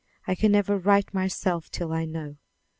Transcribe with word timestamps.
I 0.25 0.33
can 0.33 0.51
never 0.53 0.79
right 0.79 1.13
myself 1.13 1.69
till 1.69 1.93
I 1.93 2.05
know." 2.05 2.37